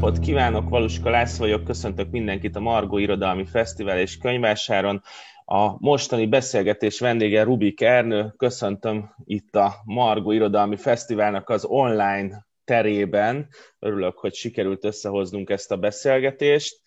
[0.00, 5.02] napot kívánok, Valuska László vagyok, köszöntök mindenkit a Margó Irodalmi Fesztivál és Könyvásáron.
[5.44, 13.48] A mostani beszélgetés vendége Rubik Ernő, köszöntöm itt a Margó Irodalmi Fesztiválnak az online terében.
[13.78, 16.80] Örülök, hogy sikerült összehoznunk ezt a beszélgetést.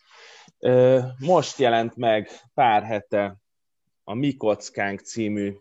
[1.19, 3.37] Most jelent meg pár hete
[4.03, 5.53] a Mi Kockánk című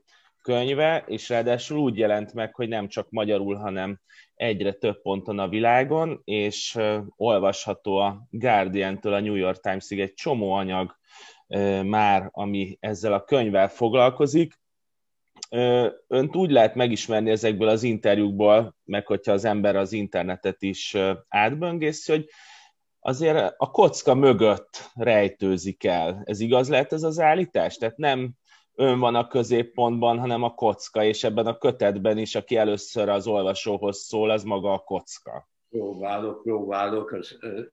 [0.43, 4.01] könyve, és ráadásul úgy jelent meg, hogy nem csak magyarul, hanem
[4.43, 6.79] egyre több ponton a világon, és
[7.17, 10.97] olvasható a Guardian-től a New York Times-ig egy csomó anyag
[11.85, 14.61] már, ami ezzel a könyvvel foglalkozik.
[16.07, 20.97] Önt úgy lehet megismerni ezekből az interjúkból, meg hogyha az ember az internetet is
[21.29, 22.29] átböngészi, hogy
[23.01, 26.23] azért a kocka mögött rejtőzik el.
[26.25, 27.77] Ez igaz lehet ez az állítás?
[27.77, 28.33] Tehát nem
[28.83, 33.27] ön van a középpontban, hanem a kocka, és ebben a kötetben is, aki először az
[33.27, 35.51] olvasóhoz szól, az maga a kocka.
[35.71, 37.19] Próbálok, próbálok,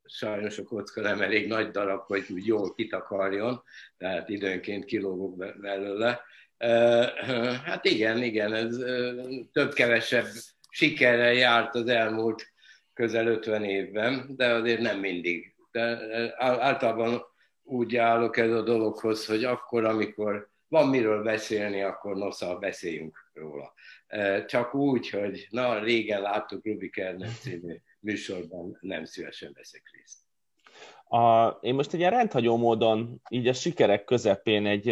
[0.05, 3.63] sajnos a kocka nem elég nagy darab, hogy úgy jól kitakarjon,
[3.97, 6.21] tehát időnként kilógok belőle.
[7.63, 8.77] Hát igen, igen, ez
[9.51, 10.25] több-kevesebb
[10.69, 12.53] sikerrel járt az elmúlt
[12.93, 15.55] közel 50 évben, de azért nem mindig.
[15.71, 15.97] De
[16.37, 17.21] általában
[17.63, 23.73] úgy állok ez a dologhoz, hogy akkor, amikor van miről beszélni, akkor nosza, beszéljünk róla.
[24.45, 30.17] Csak úgy, hogy na, régen láttuk Rubik Ernest című műsorban, nem szívesen veszek részt.
[31.03, 34.89] A, én most egy ilyen rendhagyó módon, így a sikerek közepén egy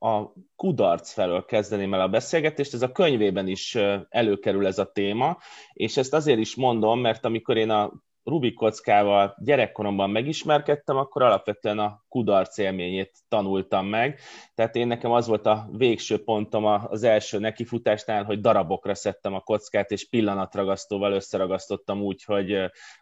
[0.00, 3.74] a kudarc felől kezdeném el a beszélgetést, ez a könyvében is
[4.08, 5.38] előkerül ez a téma,
[5.72, 7.92] és ezt azért is mondom, mert amikor én a
[8.28, 14.20] Rubik kockával gyerekkoromban megismerkedtem, akkor alapvetően a kudarc élményét tanultam meg.
[14.54, 19.40] Tehát én nekem az volt a végső pontom az első nekifutásnál, hogy darabokra szedtem a
[19.40, 22.54] kockát, és pillanatragasztóval összeragasztottam úgy, hogy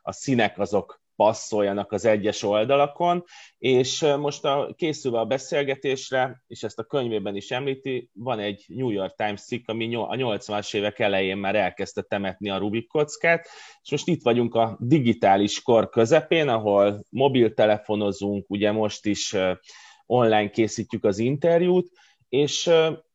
[0.03, 3.25] a színek azok passzoljanak az egyes oldalakon,
[3.59, 8.91] és most a, készülve a beszélgetésre, és ezt a könyvében is említi, van egy New
[8.91, 13.47] York Times cikk, ami a 80-as évek elején már elkezdte temetni a Rubik kockát,
[13.83, 19.37] és most itt vagyunk a digitális kor közepén, ahol mobiltelefonozunk, ugye most is
[20.07, 21.91] online készítjük az interjút,
[22.29, 22.71] és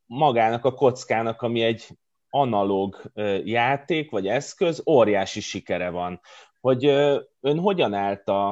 [0.06, 1.88] magának a kockának, ami egy
[2.30, 3.12] analóg
[3.44, 6.22] játék vagy eszköz, óriási sikere van
[6.62, 6.86] hogy
[7.40, 8.50] ön hogyan állt a,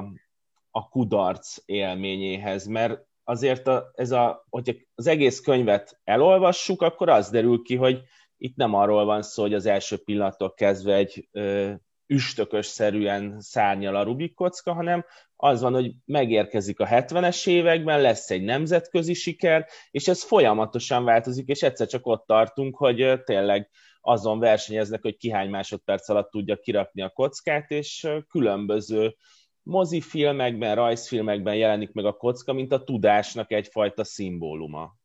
[0.71, 7.29] a kudarc élményéhez, mert azért a, ez a, hogyha az egész könyvet elolvassuk, akkor az
[7.29, 8.01] derül ki, hogy
[8.37, 11.29] itt nem arról van szó, hogy az első pillanattól kezdve egy
[12.09, 15.05] üstökös-szerűen szárnyal a Rubik kocka, hanem
[15.35, 21.47] az van, hogy megérkezik a 70-es években, lesz egy nemzetközi siker, és ez folyamatosan változik,
[21.47, 23.69] és egyszer csak ott tartunk, hogy tényleg
[24.01, 29.15] azon versenyeznek, hogy ki hány másodperc alatt tudja kirakni a kockát, és különböző
[29.63, 34.97] mozifilmekben, rajzfilmekben jelenik meg a kocka, mint a tudásnak egyfajta szimbóluma.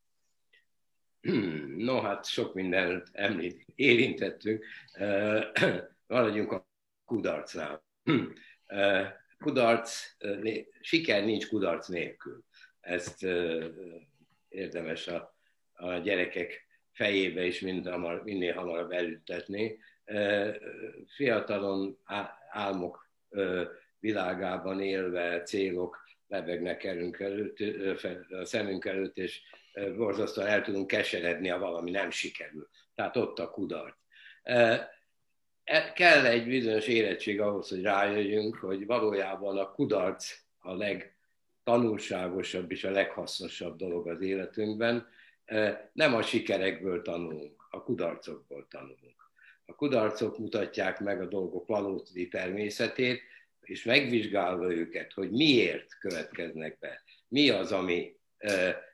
[1.77, 4.65] No, hát sok mindent említ, érintettünk.
[6.07, 6.65] Maradjunk
[7.05, 7.85] kudarcnál.
[9.39, 10.17] Kudarc,
[10.81, 12.45] siker nincs kudarc nélkül.
[12.81, 13.27] Ezt
[14.49, 15.37] érdemes a,
[15.73, 19.79] a gyerekek fejébe is mind hamar, minél hamarabb elüttetni.
[21.07, 21.99] Fiatalon
[22.51, 23.11] álmok
[23.99, 27.59] világában élve célok lebegnek előnk előtt,
[28.31, 29.43] a szemünk előtt, és
[29.97, 32.69] borzasztóan el tudunk keseredni, ha valami nem sikerül.
[32.95, 33.97] Tehát ott a kudarc.
[35.65, 42.85] E, kell egy bizonyos érettség ahhoz, hogy rájöjjünk, hogy valójában a kudarc a legtanulságosabb és
[42.85, 45.07] a leghasznosabb dolog az életünkben,
[45.93, 49.31] nem a sikerekből tanulunk, a kudarcokból tanulunk.
[49.67, 53.23] A kudarcok mutatják meg a dolgok valódi természetét,
[53.61, 58.17] és megvizsgálva őket, hogy miért következnek be, mi az, ami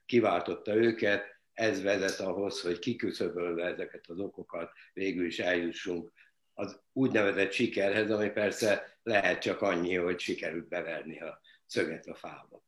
[0.06, 6.12] kiváltotta őket, ez vezet ahhoz, hogy kiküszöbölve ezeket az okokat végül is eljussunk
[6.54, 12.62] az úgynevezett sikerhez, ami persze lehet csak annyi, hogy sikerült beverni a szöget a fába.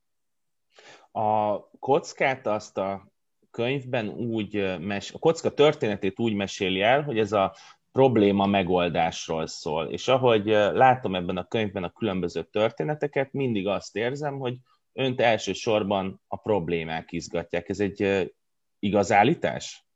[1.10, 3.12] A kockát azt a
[3.50, 7.56] könyvben úgy, mes, a kocka történetét úgy meséli el, hogy ez a
[7.92, 9.86] probléma megoldásról szól.
[9.86, 14.56] És ahogy látom ebben a könyvben a különböző történeteket, mindig azt érzem, hogy
[14.92, 17.68] önt elsősorban a problémák izgatják.
[17.68, 18.32] Ez egy
[18.78, 19.86] igaz állítás?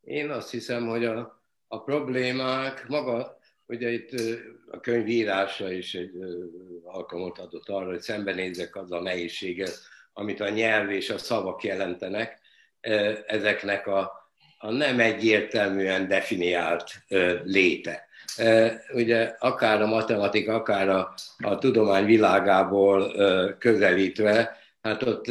[0.00, 1.43] Én azt hiszem, hogy a,
[1.74, 4.10] a problémák maga, ugye itt
[4.70, 6.10] a könyv írása is egy
[6.84, 9.70] alkalmat adott arra, hogy szembenézzek az a nehézséggel,
[10.12, 12.40] amit a nyelv és a szavak jelentenek,
[13.26, 14.12] ezeknek a,
[14.58, 16.90] a nem egyértelműen definiált
[17.44, 18.06] léte.
[18.92, 23.14] Ugye akár a matematika, akár a, a tudomány világából
[23.58, 25.26] közelítve, hát ott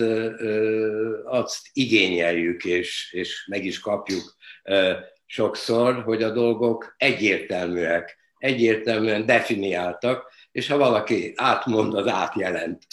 [1.25, 4.35] azt igényeljük, és, és meg is kapjuk
[5.33, 12.83] sokszor, hogy a dolgok egyértelműek, egyértelműen definiáltak, és ha valaki átmond, az átjelent.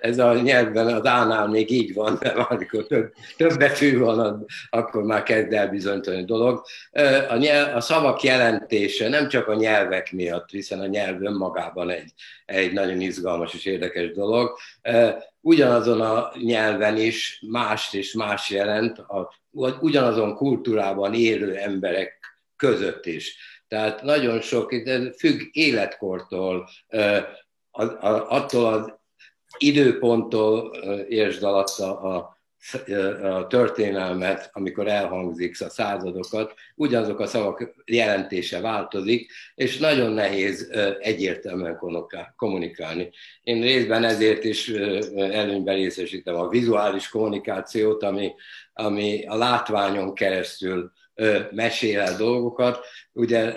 [0.00, 5.02] Ez a nyelvben az ánál még így van, de amikor több, több betű van, akkor
[5.02, 6.64] már kezd el bizonyítani a dolog.
[7.28, 12.12] A, nyelv, a szavak jelentése nem csak a nyelvek miatt, hiszen a nyelv önmagában egy,
[12.46, 14.56] egy nagyon izgalmas és érdekes dolog,
[15.40, 19.34] ugyanazon a nyelven is más és más jelent, a,
[19.80, 22.18] ugyanazon kultúrában élő emberek
[22.56, 23.36] között is.
[23.68, 24.74] Tehát nagyon sok,
[25.16, 26.68] függ életkortól,
[28.28, 28.92] attól az
[29.58, 30.76] időponttól
[31.08, 32.36] értsd alatt a, a,
[33.48, 41.78] történelmet, amikor elhangzik a századokat, ugyanazok a szavak jelentése változik, és nagyon nehéz egyértelműen
[42.36, 43.10] kommunikálni.
[43.42, 44.68] Én részben ezért is
[45.16, 48.34] előnyben részesítem a vizuális kommunikációt, ami,
[48.72, 50.92] ami a látványon keresztül
[51.50, 52.84] mesél el dolgokat.
[53.12, 53.52] Ugye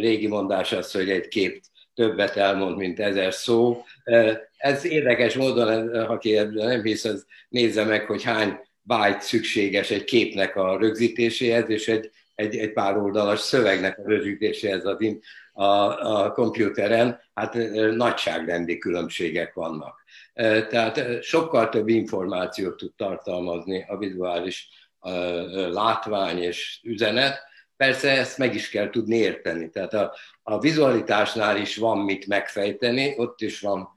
[0.00, 1.62] régi mondás az, hogy egy kép
[1.94, 3.84] többet elmond, mint ezer szó.
[4.56, 10.56] Ez érdekes módon, aki nem hisz, az nézze meg, hogy hány byte szükséges egy képnek
[10.56, 14.98] a rögzítéséhez, és egy, egy, egy pár oldalas szövegnek a rögzítéséhez a,
[15.52, 15.64] a,
[16.22, 17.54] a komputeren, hát
[17.96, 20.04] nagyságrendi különbségek vannak.
[20.68, 24.68] Tehát sokkal több információt tud tartalmazni a vizuális
[25.70, 27.42] látvány és üzenet,
[27.76, 29.70] persze ezt meg is kell tudni érteni.
[29.70, 33.88] Tehát a, a vizualitásnál is van mit megfejteni, ott is van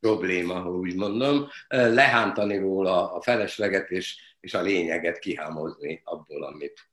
[0.00, 6.88] probléma, ha úgy mondom, lehántani róla a felesleget és, és a lényeget kihámozni abból, amit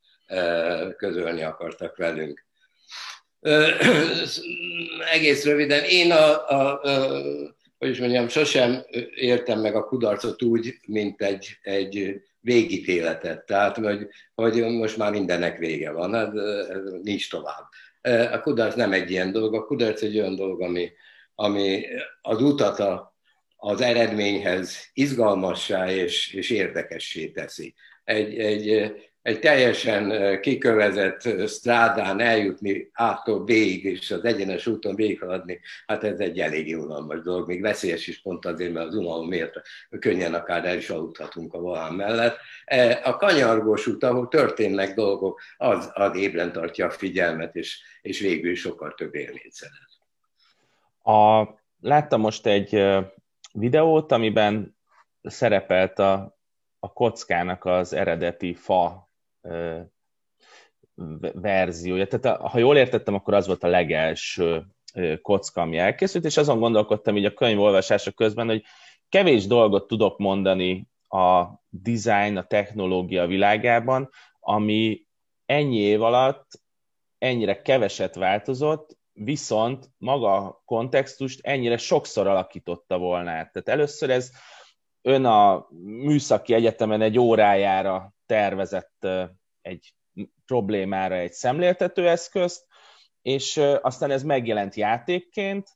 [0.97, 2.45] közölni akartak velünk.
[5.13, 7.21] Egész röviden, én a, a, a
[7.83, 8.85] hogy is mondjam, sosem
[9.15, 15.57] értem meg a kudarcot úgy, mint egy, egy végítéletet, tehát hogy, hogy most már mindennek
[15.57, 16.33] vége van, ez,
[16.69, 17.69] ez nincs tovább.
[18.31, 20.91] A kudarc nem egy ilyen dolog, a kudarc egy olyan dolog, ami,
[21.35, 21.85] ami
[22.21, 23.15] az utat a,
[23.55, 27.73] az eredményhez izgalmassá és, és érdekessé teszi.
[28.03, 28.93] Egy, egy,
[29.23, 36.39] egy teljesen kikövezett strádán eljutni ától B-ig, és az egyenes úton végighaladni, hát ez egy
[36.39, 39.61] elég unalmas dolog, még veszélyes is pont azért, mert az unalom miért
[39.99, 42.37] könnyen akár el is aludhatunk a volán mellett.
[42.65, 48.19] E, a kanyargós út, ahol történnek dolgok, az, az ébren tartja a figyelmet, és, és
[48.19, 49.91] végül sokkal több élményt szeret.
[51.03, 51.49] A,
[51.81, 52.83] láttam most egy
[53.53, 54.77] videót, amiben
[55.21, 56.37] szerepelt a,
[56.79, 59.11] a kockának az eredeti fa
[61.33, 62.07] verziója.
[62.07, 64.65] Tehát ha jól értettem, akkor az volt a legelső
[65.21, 68.63] kocka, ami elkészült, és azon gondolkodtam így a könyv olvasása közben, hogy
[69.09, 74.09] kevés dolgot tudok mondani a design, a technológia világában,
[74.39, 75.05] ami
[75.45, 76.61] ennyi év alatt
[77.17, 83.51] ennyire keveset változott, viszont maga a kontextust ennyire sokszor alakította volna át.
[83.51, 84.31] Tehát először ez
[85.01, 89.07] ön a műszaki egyetemen egy órájára tervezett
[89.61, 89.93] egy
[90.45, 92.67] problémára egy szemléltetőeszközt,
[93.21, 95.69] és aztán ez megjelent játékként,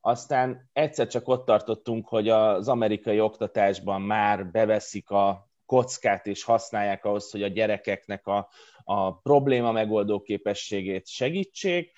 [0.00, 7.04] aztán egyszer csak ott tartottunk, hogy az amerikai oktatásban már beveszik a kockát és használják
[7.04, 8.48] ahhoz, hogy a gyerekeknek a,
[8.84, 11.92] a probléma megoldó képességét segítsék.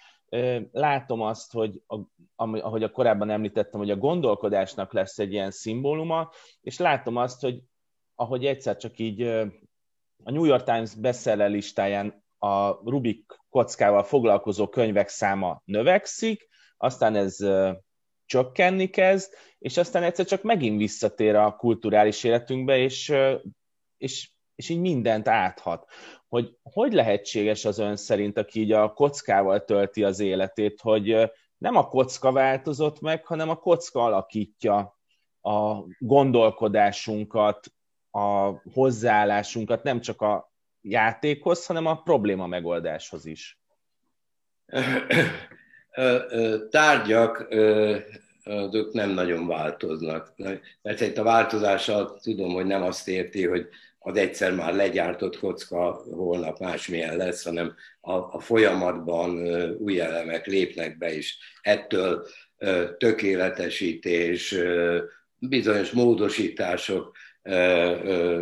[0.72, 1.98] Látom azt, hogy a,
[2.36, 6.30] ahogy a korábban említettem, hogy a gondolkodásnak lesz egy ilyen szimbóluma,
[6.60, 7.62] és látom azt, hogy
[8.14, 9.40] ahogy egyszer csak így
[10.24, 17.36] a New York Times bestseller listáján a Rubik kockával foglalkozó könyvek száma növekszik, aztán ez
[18.26, 23.12] csökkenni kezd, és aztán egyszer csak megint visszatér a kulturális életünkbe, és,
[23.96, 25.90] és, és így mindent áthat.
[26.28, 31.76] Hogy hogy lehetséges az ön szerint, aki így a kockával tölti az életét, hogy nem
[31.76, 34.98] a kocka változott meg, hanem a kocka alakítja
[35.40, 37.66] a gondolkodásunkat,
[38.14, 43.58] a hozzáállásunkat nem csak a játékhoz, hanem a probléma megoldáshoz is.
[46.70, 47.46] Tárgyak
[48.44, 50.32] azok nem nagyon változnak.
[50.82, 53.68] Mert itt a változással tudom, hogy nem azt érti, hogy
[53.98, 60.98] az egyszer már legyártott kocka holnap másmilyen lesz, hanem a, a folyamatban új elemek lépnek
[60.98, 62.26] be, és ettől
[62.98, 64.54] tökéletesítés,
[65.38, 67.16] bizonyos módosítások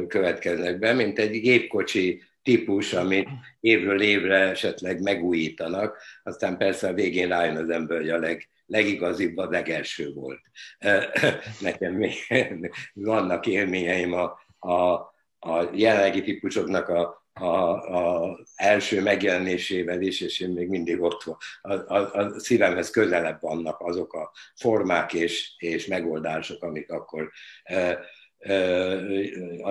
[0.09, 3.29] következnek be, mint egy gépkocsi típus, amit
[3.61, 9.37] évről évre esetleg megújítanak, aztán persze a végén rájön az ember, hogy a leg, legigazibb
[9.37, 10.41] a legelső volt.
[11.61, 12.15] Nekem még
[12.93, 14.93] vannak élményeim a, a,
[15.39, 21.37] a jelenlegi típusoknak a a, a első megjelenésével is, és én még mindig ott van.
[21.61, 27.31] A, a, a szívemhez közelebb vannak azok a formák és, és megoldások, amik akkor
[27.63, 28.05] e,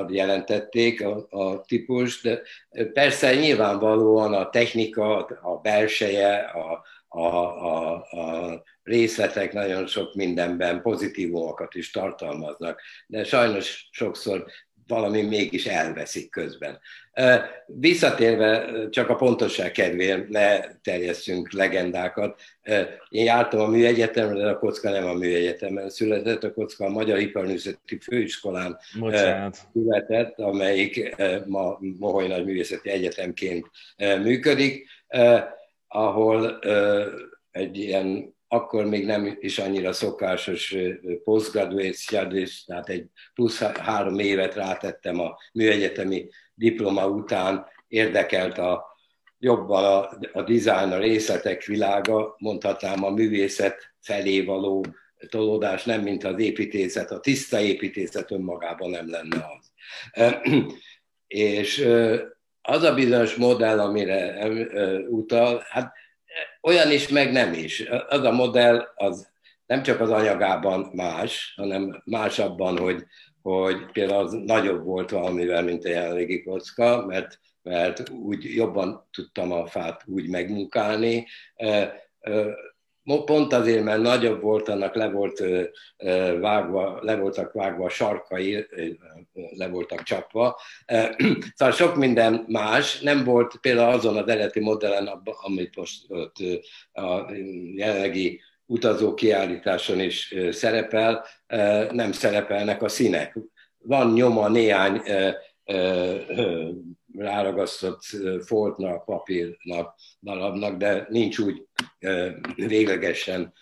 [0.08, 2.42] jelentették a, a típus, de
[2.94, 11.76] persze nyilvánvalóan a technika, a belseje, a, a, a, a részletek nagyon sok mindenben pozitívumokat
[11.76, 14.46] is tartalmaznak, de sajnos sokszor
[14.92, 16.80] valami mégis elveszik közben.
[17.66, 22.42] Visszatérve csak a pontosság kedvéért, ne terjesszünk legendákat.
[23.10, 27.20] Én jártam a műegyetemre, de a kocka nem a műegyetemen született, a kocka a Magyar
[27.20, 29.58] Iparművészeti Főiskolán Bocsánat.
[29.74, 33.68] született, amelyik ma Moholy Nagy Művészeti Egyetemként
[33.98, 34.88] működik,
[35.88, 36.60] ahol
[37.52, 40.76] egy ilyen akkor még nem is annyira szokásos
[41.24, 41.98] postgraduate
[42.66, 48.98] tehát egy plusz három évet rátettem a műegyetemi diploma után, érdekelt a,
[49.40, 54.86] jobban a, a design, a részletek világa, mondhatnám a művészet felé való
[55.30, 59.72] tolódás, nem mint az építészet, a tiszta építészet önmagában nem lenne az.
[61.28, 61.88] És
[62.62, 64.48] az a bizonyos modell, amire
[65.10, 65.94] utal, hát
[66.62, 67.84] olyan is, meg nem is.
[68.08, 69.30] Az a modell az
[69.66, 73.06] nem csak az anyagában más, hanem más abban, hogy,
[73.42, 79.52] hogy például az nagyobb volt valamivel, mint a jelenlegi kocka, mert, mert úgy jobban tudtam
[79.52, 81.28] a fát úgy megmunkálni.
[83.04, 85.44] Pont azért, mert nagyobb volt, annak le, volt
[86.40, 88.68] vágva, le voltak vágva a sarkai,
[89.58, 90.60] le voltak csapva.
[91.56, 96.06] Szóval sok minden más, nem volt például azon az eredeti modellen, amit most
[96.92, 97.32] a
[97.76, 99.14] jelenlegi utazó
[99.88, 101.26] is szerepel,
[101.92, 103.38] nem szerepelnek a színek.
[103.78, 105.02] Van nyoma néhány
[107.18, 108.04] ráragasztott
[108.46, 111.64] foltnak, papírnak, darabnak, de nincs úgy
[112.56, 113.54] véglegesen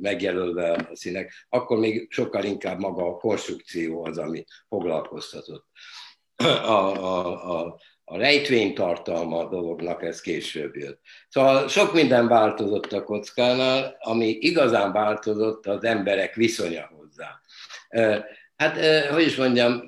[0.00, 5.66] megjelölve a színek, akkor még sokkal inkább maga a konstrukció az, ami foglalkoztatott.
[6.36, 11.00] A, a, a, a rejtvénytartalma a dolognak ez később jött.
[11.28, 17.40] Szóval sok minden változott a kockánál, ami igazán változott az emberek viszonya hozzá.
[18.56, 18.78] Hát,
[19.10, 19.82] hogy is mondjam,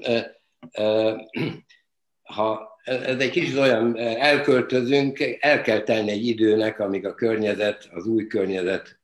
[2.34, 8.06] ha ez egy kicsit olyan, elköltözünk, el kell tenni egy időnek, amíg a környezet, az
[8.06, 9.00] új környezet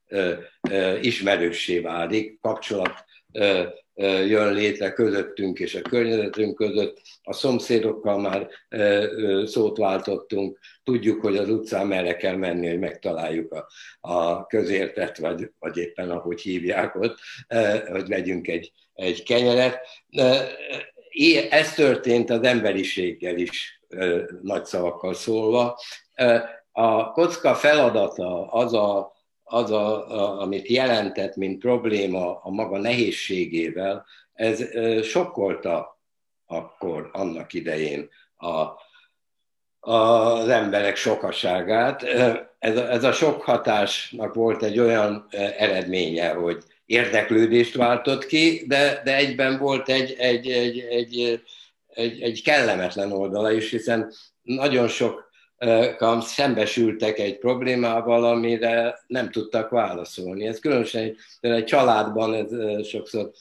[1.01, 3.05] ismerőssé válik, kapcsolat
[4.25, 7.01] jön létre közöttünk és a környezetünk között.
[7.23, 8.47] A szomszédokkal már
[9.45, 13.67] szót váltottunk, tudjuk, hogy az utcán merre kell menni, hogy megtaláljuk a,
[13.99, 17.17] a közértet, vagy, vagy éppen ahogy hívják ott,
[17.87, 19.79] hogy vegyünk egy, egy kenyeret
[21.49, 23.81] ez történt az emberiséggel is
[24.41, 25.79] nagy szavakkal szólva.
[26.71, 34.05] A kocka feladata az, a, az a, a, amit jelentett, mint probléma a maga nehézségével,
[34.33, 34.63] ez
[35.03, 35.99] sokkolta
[36.45, 38.67] akkor, annak idején a,
[39.91, 42.03] az emberek sokaságát.
[42.59, 49.15] Ez ez a sok hatásnak volt egy olyan eredménye, hogy érdeklődést váltott ki, de, de
[49.15, 51.41] egyben volt egy, egy, egy, egy,
[51.87, 55.25] egy, egy kellemetlen oldala is, hiszen nagyon sok
[56.19, 60.47] szembesültek egy problémával, amire nem tudtak válaszolni.
[60.47, 63.31] Ez különösen egy családban ez sokszor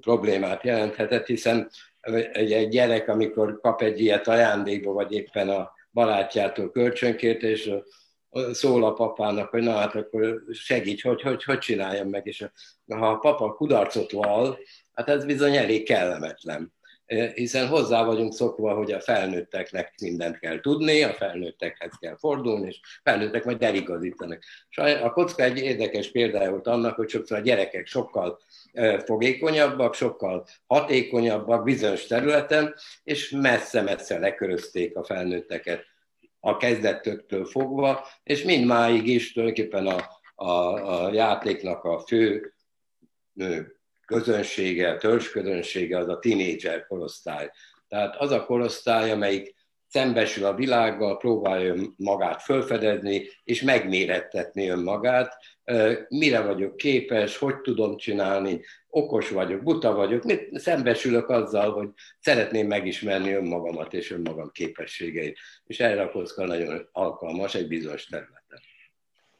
[0.00, 1.70] problémát jelenthetett, hiszen
[2.32, 7.70] egy, egy gyerek, amikor kap egy ilyet ajándékba, vagy éppen a barátjától kölcsönkért, és
[8.52, 12.46] szól a papának, hogy na hát akkor segíts, hogy hogy, hogy csináljam meg, és
[12.88, 14.58] ha a papa kudarcot val,
[14.92, 16.72] hát ez bizony elég kellemetlen
[17.34, 22.80] hiszen hozzá vagyunk szokva, hogy a felnőtteknek mindent kell tudni, a felnőttekhez kell fordulni, és
[23.02, 24.42] felnőttek majd eligazítanak.
[25.02, 28.38] A kocka egy érdekes példája volt annak, hogy sokszor a gyerekek sokkal
[29.04, 35.84] fogékonyabbak, sokkal hatékonyabbak bizonyos területen, és messze-messze lekörözték a felnőtteket
[36.40, 42.54] a kezdettől fogva, és mind máig is tulajdonképpen a, a, a játéknak a fő
[44.06, 47.50] közönsége, törzsközönsége az a tinédzser korosztály.
[47.88, 49.54] Tehát az a korosztály, amelyik
[49.90, 55.36] szembesül a világgal, próbálja magát felfedezni, és megmérettetni önmagát,
[56.08, 62.66] mire vagyok képes, hogy tudom csinálni, okos vagyok, buta vagyok, mit, szembesülök azzal, hogy szeretném
[62.66, 65.38] megismerni önmagamat és önmagam képességeit.
[65.66, 68.60] És erre a kocka nagyon alkalmas egy bizonyos területen.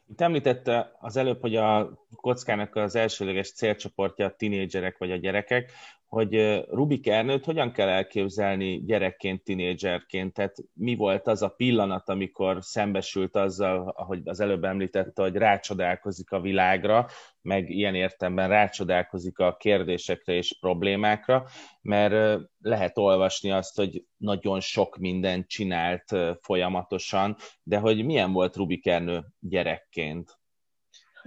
[0.08, 5.72] Itt említette az előbb, hogy a kockának az elsőleges célcsoportja a tinédzserek vagy a gyerekek
[6.10, 12.58] hogy Rubik Ernőt hogyan kell elképzelni gyerekként, tinédzserként, tehát mi volt az a pillanat, amikor
[12.60, 17.06] szembesült azzal, ahogy az előbb említette, hogy rácsodálkozik a világra,
[17.42, 21.46] meg ilyen értemben rácsodálkozik a kérdésekre és problémákra,
[21.82, 28.86] mert lehet olvasni azt, hogy nagyon sok mindent csinált folyamatosan, de hogy milyen volt Rubik
[28.86, 30.38] Ernő gyerekként?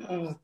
[0.08, 0.40] Hát,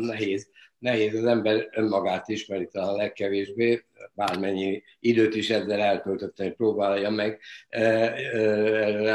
[0.00, 7.10] nehéz nehéz, az ember önmagát ismeri talán legkevésbé, bármennyi időt is ezzel eltöltöttem, hogy próbálja
[7.10, 7.40] meg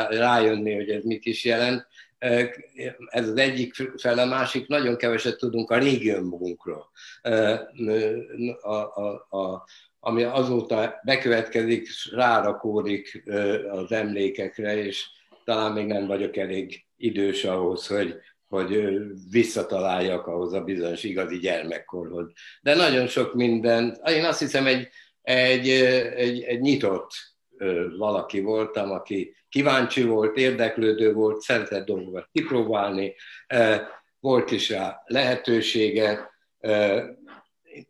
[0.09, 1.87] rájönni, hogy ez mit is jelent.
[3.05, 6.91] Ez az egyik fel, a másik, nagyon keveset tudunk a régi önmagunkról.
[8.61, 9.65] A, a, a,
[9.99, 13.23] ami azóta bekövetkezik, rárakódik
[13.71, 15.05] az emlékekre, és
[15.43, 18.15] talán még nem vagyok elég idős ahhoz, hogy,
[18.53, 18.89] hogy
[19.29, 22.31] visszataláljak ahhoz a bizonyos igazi gyermekkorhoz.
[22.61, 24.87] De nagyon sok minden, én azt hiszem egy,
[25.21, 27.11] egy, egy, egy nyitott
[27.97, 33.15] valaki voltam, aki kíváncsi volt, érdeklődő volt, szeretett dolgokat kipróbálni,
[34.19, 36.31] volt is rá lehetősége,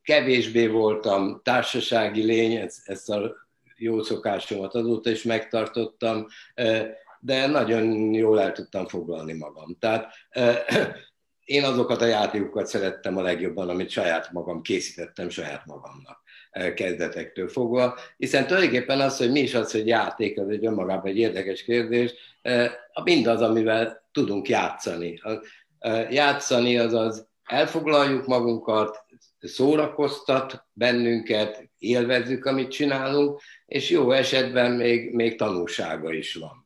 [0.03, 3.36] kevésbé voltam társasági lény, ezt a
[3.77, 6.27] jó szokásomat azóta is megtartottam,
[7.25, 9.77] de nagyon jól el tudtam foglalni magam.
[9.80, 10.13] Tehát
[11.46, 16.22] én azokat a játékokat szerettem a legjobban, amit saját magam készítettem saját magamnak
[16.75, 21.18] kezdetektől fogva, hiszen tulajdonképpen az, hogy mi is az, hogy játék, az egy önmagában egy
[21.18, 22.13] érdekes kérdés,
[23.03, 25.22] mindaz, amivel tudunk játszani.
[26.10, 29.06] Játszani az az elfoglaljuk magunkat,
[29.39, 36.63] szórakoztat bennünket, élvezzük, amit csinálunk, és jó esetben még, még tanulsága is van.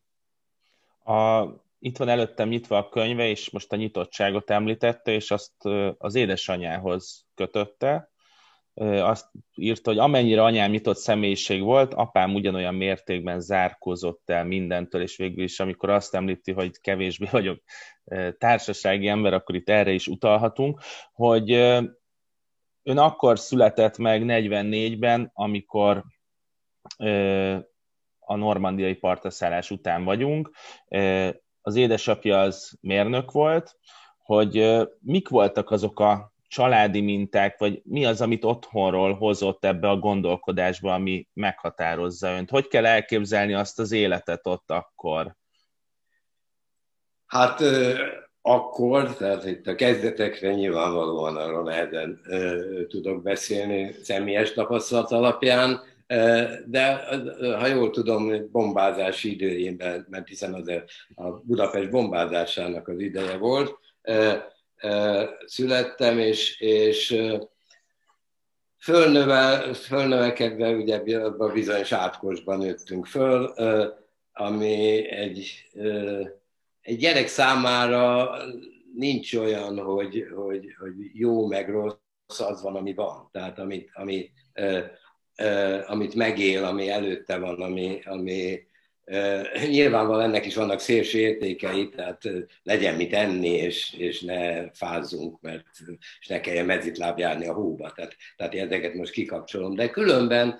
[1.08, 1.48] A,
[1.80, 5.66] itt van előttem nyitva a könyve, és most a nyitottságot említette, és azt
[5.98, 8.12] az édesanyához kötötte.
[9.02, 15.18] Azt írta, hogy amennyire anyám nyitott személyiség volt, apám ugyanolyan mértékben zárkózott el mindentől, és
[15.18, 17.62] végül is, amikor azt említi, hogy kevésbé vagyok
[18.38, 26.04] társasági ember, akkor itt erre is utalhatunk, hogy ön akkor született meg 44-ben, amikor
[28.28, 30.52] a normandiai partaszállás után vagyunk.
[31.62, 33.78] Az édesapja az mérnök volt,
[34.18, 39.98] hogy mik voltak azok a családi minták, vagy mi az, amit otthonról hozott ebbe a
[39.98, 42.50] gondolkodásba, ami meghatározza önt?
[42.50, 45.36] Hogy kell elképzelni azt az életet ott akkor?
[47.26, 47.62] Hát
[48.42, 52.22] akkor, tehát itt a kezdetekre nyilvánvalóan arról nehezen
[52.88, 55.82] tudok beszélni személyes tapasztalat alapján,
[56.66, 57.06] de
[57.58, 60.72] ha jól tudom, bombázási időjében, mert hiszen az
[61.16, 63.78] a Budapest bombázásának az ideje volt,
[65.46, 67.22] születtem, és, és
[68.78, 73.54] fölnövel, fölnövekedve ugye a bizonyos átkosban nőttünk föl,
[74.34, 75.70] ami egy,
[76.82, 78.32] egy gyerek számára
[78.96, 81.96] nincs olyan, hogy, hogy, hogy jó meg rossz,
[82.40, 83.30] az van, ami van.
[83.32, 84.32] Tehát amit, ami,
[85.86, 88.66] amit megél, ami előtte van, ami, ami
[89.70, 92.22] nyilvánvalóan ennek is vannak szélső értékei, tehát
[92.64, 95.66] legyen mit enni, és, és ne fázzunk, mert,
[96.20, 97.92] és ne kelljen mezitláb járni a hóba.
[97.92, 99.76] Tehát, tehát ezeket most kikapcsolom.
[99.76, 100.60] De különben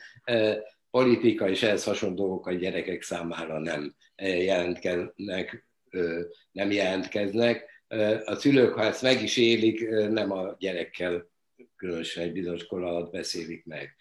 [0.92, 5.68] politika és ehhez hasonló dolgok a gyerekek számára nem jelentkeznek,
[6.52, 7.66] nem jelentkeznek.
[8.26, 11.30] A szülők, ha ezt meg is élik, nem a gyerekkel
[11.76, 13.96] különösen egy bizonyos kor alatt beszélik meg.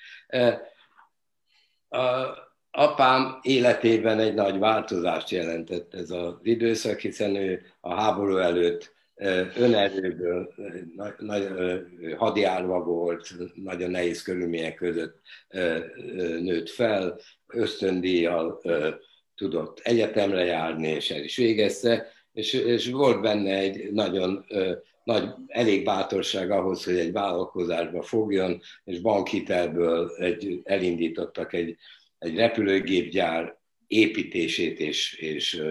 [1.89, 8.95] A apám életében egy nagy változást jelentett ez az időszak, hiszen ő a háború előtt
[9.57, 10.55] önerőből
[11.19, 11.49] nagy,
[12.17, 15.21] hadjárva volt, nagyon nehéz körülmények között
[16.41, 18.63] nőtt fel, ösztöndíjjal
[19.35, 24.47] tudott egyetemre járni, és el is végezte, és, és volt benne egy nagyon
[25.07, 31.77] nagy, elég bátorság ahhoz, hogy egy vállalkozásba fogjon, és bankhitelből egy, elindítottak egy,
[32.19, 35.63] egy repülőgépgyár építését és, és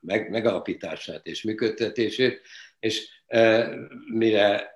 [0.00, 2.40] meg, megalapítását és működtetését,
[2.78, 3.08] és
[4.12, 4.73] mire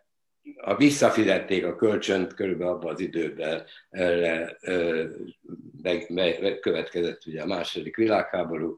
[0.57, 4.57] a visszafizették a kölcsönt körülbelül abban az időben erre,
[5.83, 8.77] be, be, következett ugye a második világháború,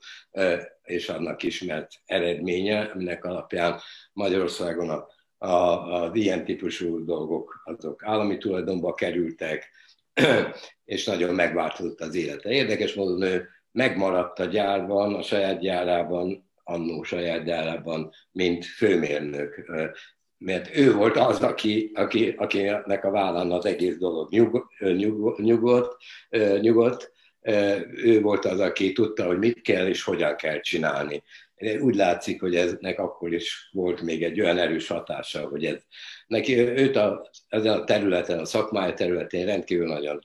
[0.82, 3.80] és annak ismert eredménye, aminek alapján
[4.12, 5.08] Magyarországon a,
[5.46, 9.70] a, az ilyen típusú dolgok azok állami tulajdonba kerültek,
[10.84, 12.50] és nagyon megváltozott az élete.
[12.50, 19.70] Érdekes módon ő megmaradt a gyárban, a saját gyárában, annó saját gyárában, mint főmérnök
[20.40, 25.96] mert ő volt az, aki, aki, akinek a vállán az egész dolog nyug, nyug, nyugodt,
[26.60, 27.12] nyugodt,
[27.94, 31.22] ő volt az, aki tudta, hogy mit kell és hogyan kell csinálni.
[31.80, 35.82] Úgy látszik, hogy eznek akkor is volt még egy olyan erős hatása, hogy ez,
[36.26, 40.24] neki őt a, ezen a területen, a szakmai területén rendkívül nagyon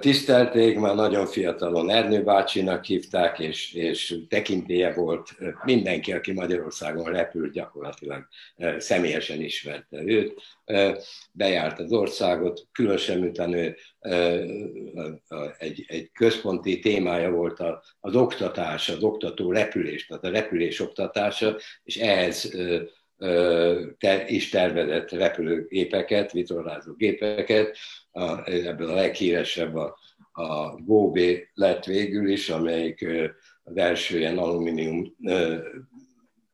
[0.00, 7.52] tisztelték, már nagyon fiatalon Ernő bácsinak hívták, és, és tekintélye volt mindenki, aki Magyarországon repült,
[7.52, 8.26] gyakorlatilag
[8.78, 10.40] személyesen ismerte őt.
[11.32, 13.76] Bejárt az országot, különösen miután ő
[15.58, 17.62] egy, egy központi témája volt
[18.00, 22.56] az oktatás, az oktató repülés, tehát a repülés oktatása, és ehhez
[23.98, 27.76] te, is tervezett repülőgépeket, vitorlázó gépeket,
[28.10, 29.98] a, ebből a leghíresebb a,
[30.32, 31.18] a GOB
[31.54, 33.06] lett végül is, amelyik
[33.62, 35.16] az első ilyen alumínium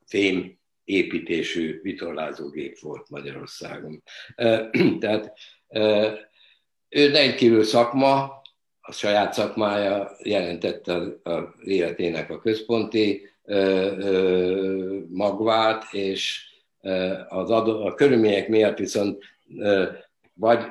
[0.07, 4.02] fém építésű vitorlázógép volt Magyarországon.
[5.00, 5.33] Tehát
[6.88, 8.37] ő rendkívül szakma,
[8.81, 13.31] a saját szakmája jelentette az életének a központi
[15.09, 16.47] magvát, és
[17.29, 19.24] az adó, a körülmények miatt viszont
[20.35, 20.66] vagy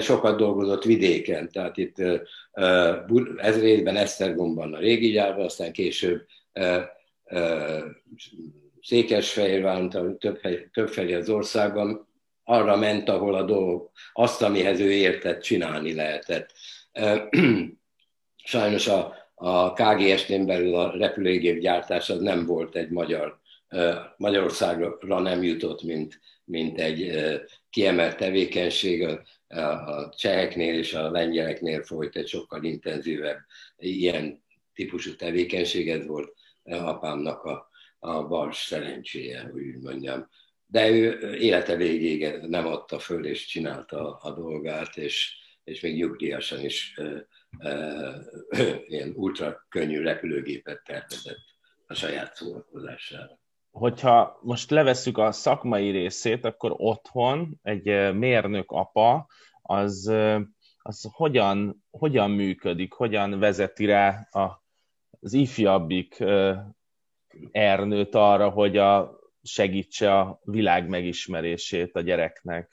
[0.00, 1.98] sokat dolgozott vidéken, tehát itt
[3.36, 6.26] ez részben Esztergomban a régi gyárban, aztán később
[8.82, 10.40] Székesfehérváron, több,
[10.72, 12.08] több felé az országban,
[12.44, 16.52] arra ment, ahol a dolog, azt, amihez ő értett, csinálni lehetett.
[18.44, 23.40] Sajnos a, a KGST-n belül a repülőgép gyártás az nem volt egy magyar,
[24.16, 27.12] Magyarországra nem jutott, mint, mint egy
[27.70, 29.02] kiemelt tevékenység.
[29.48, 33.38] A, cseheknél és a lengyeleknél folyt egy sokkal intenzívebb
[33.76, 34.42] ilyen
[34.74, 36.34] típusú tevékenység, ez volt
[36.64, 40.28] apámnak a, a vars szerencséje, úgy mondjam.
[40.66, 46.64] De ő élete végéig nem adta föl, és csinálta a dolgát, és, és még nyugdíjasan
[46.64, 47.26] is e,
[47.58, 48.24] e,
[48.86, 51.44] ilyen ultra könnyű repülőgépet tervezett
[51.86, 53.42] a saját szórakozására
[53.74, 59.26] hogyha most levesszük a szakmai részét, akkor otthon egy mérnök apa,
[59.62, 60.12] az,
[60.78, 64.62] az hogyan, hogyan működik, hogyan vezeti rá a,
[65.20, 66.24] az ifjabbik
[67.50, 72.70] Ernőt arra, hogy a, segítse a világ megismerését a gyereknek?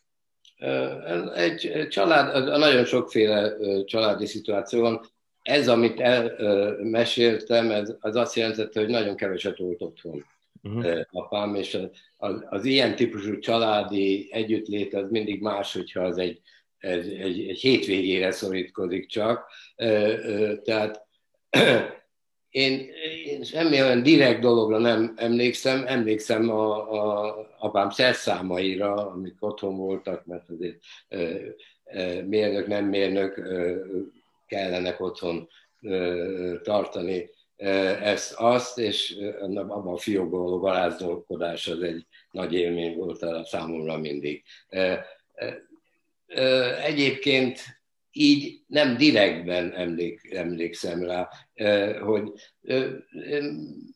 [1.36, 3.54] Egy család, nagyon sokféle
[3.86, 5.02] családi szituáció van.
[5.42, 10.26] Ez, amit elmeséltem, ez, az azt jelentette, hogy nagyon keveset volt otthon
[10.64, 11.02] uh-huh.
[11.12, 16.42] apám, és az, az, az ilyen típusú családi együttlét az mindig más, hogyha az egy,
[16.78, 19.50] egy, egy, egy hétvégére szorítkozik csak.
[20.64, 21.06] Tehát
[22.50, 22.90] én,
[23.26, 30.26] én semmi olyan direkt dologra nem emlékszem, emlékszem a, a apám szerszámaira, amik otthon voltak,
[30.26, 30.78] mert azért
[32.26, 33.42] mérnök, nem mérnök
[34.48, 35.50] kellenek otthon
[36.64, 37.30] tartani
[38.02, 43.98] ezt, azt, és abban a fiókban való garázdolkodás az egy nagy élmény volt a számomra
[43.98, 44.44] mindig.
[46.84, 47.60] Egyébként
[48.12, 51.30] így nem direktben emlék, emlékszem rá,
[52.00, 52.32] hogy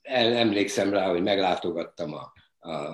[0.03, 2.33] emlékszem rá, hogy meglátogattam a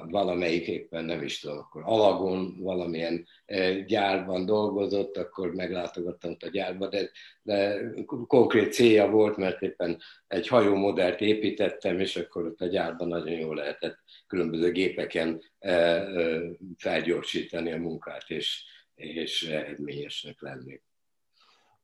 [0.10, 6.88] valamelyik éppen nem is tudom, akkor Alagon valamilyen e, gyárban dolgozott, akkor meglátogattam a gyárba,
[6.88, 7.10] de,
[7.42, 7.82] de
[8.28, 13.56] konkrét célja volt, mert éppen egy hajómodellt építettem, és akkor ott a gyárban nagyon jól
[13.56, 16.42] lehetett különböző gépeken e, e,
[16.78, 18.64] felgyorsítani a munkát, és,
[18.96, 20.82] és eredményesnek lenni.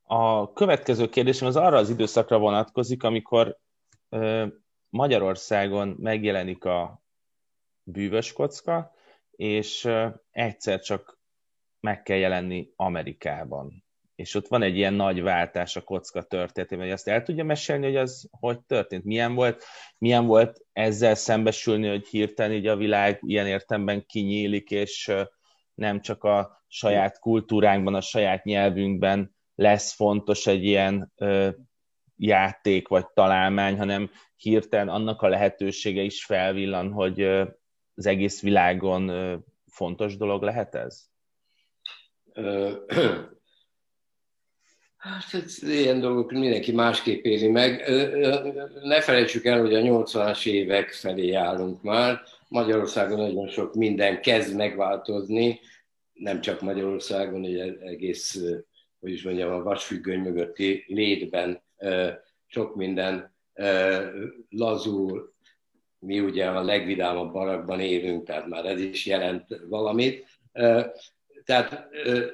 [0.03, 3.57] A következő kérdésem az arra az időszakra vonatkozik, amikor
[4.89, 7.01] Magyarországon megjelenik a
[7.87, 8.93] bűvös kocka,
[9.31, 9.89] és
[10.31, 11.19] egyszer csak
[11.79, 13.85] meg kell jelenni Amerikában.
[14.15, 17.85] És ott van egy ilyen nagy váltás a kocka történetében, hogy azt el tudja mesélni,
[17.85, 19.63] hogy az hogy történt, milyen volt,
[19.97, 25.11] milyen volt ezzel szembesülni, hogy hirtelen így a világ ilyen értemben kinyílik, és
[25.73, 31.49] nem csak a saját kultúránkban, a saját nyelvünkben lesz fontos egy ilyen ö,
[32.15, 37.47] játék vagy találmány, hanem hirtelen annak a lehetősége is felvillan, hogy
[37.97, 39.11] az egész világon
[39.65, 41.05] fontos dolog lehet ez?
[44.97, 47.89] Hát ez ilyen dolgok mindenki másképp éli meg.
[48.83, 52.21] Ne felejtsük el, hogy a 80-as évek felé állunk már.
[52.47, 55.59] Magyarországon nagyon sok minden kezd megváltozni,
[56.13, 58.41] nem csak Magyarországon, ugye egész,
[58.99, 61.63] hogy is mondjam, a vasfüggöny mögötti létben
[62.45, 63.35] sok minden
[64.49, 65.35] lazul,
[65.99, 70.25] mi ugye a legvidámabb barakban élünk, tehát már ez is jelent valamit.
[71.43, 71.87] Tehát,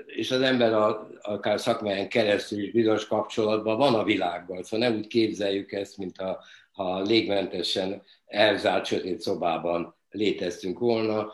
[0.06, 4.97] és az ember a, akár szakmáján keresztül is bizonyos kapcsolatban van a világgal, szóval nem
[4.97, 11.32] úgy képzeljük ezt, mint a, ha légmentesen elzárt sötét szobában léteztünk volna.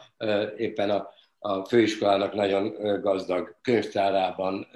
[0.57, 4.67] Éppen a, a főiskolának nagyon gazdag könyvtárában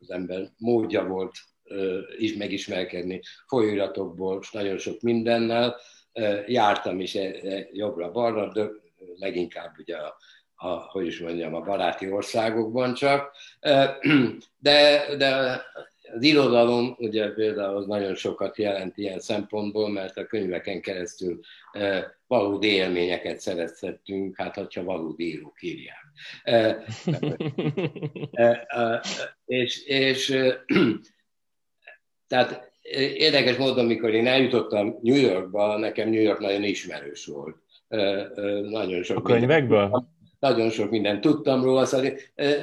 [0.00, 1.32] az ember módja volt
[2.18, 5.76] is megismerkedni folyóiratokból, és nagyon sok mindennel.
[6.46, 8.68] Jártam is e, e, jobbra-balra, de
[9.18, 10.16] leginkább ugye a,
[10.54, 13.32] a, hogy is mondjam, a baráti országokban csak.
[14.60, 15.62] De, de
[16.14, 21.40] az irodalom ugye például az nagyon sokat jelent ilyen szempontból, mert a könyveken keresztül
[22.26, 26.06] valódi élményeket szerezhettünk, hát hogyha valódi írók írják.
[29.46, 30.36] és, és
[32.28, 32.67] tehát
[33.16, 37.56] érdekes módon, amikor én eljutottam New Yorkba, nekem New York nagyon ismerős volt.
[38.70, 39.80] Nagyon sok a könyvekből?
[39.80, 42.12] Minden, nagyon sok mindent tudtam róla, szóval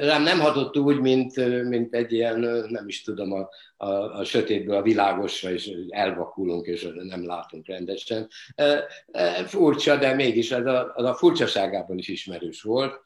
[0.00, 4.76] rám nem hatott úgy, mint, mint egy ilyen, nem is tudom, a, a, a sötétből
[4.76, 8.28] a világosra, és elvakulunk, és nem látunk rendesen.
[9.46, 13.00] Furcsa, de mégis az a, az a furcsaságában is ismerős volt.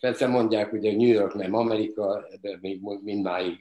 [0.00, 3.58] Persze mondják, hogy New York nem Amerika, de még mindmáig